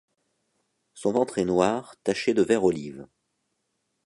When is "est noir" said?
1.37-1.93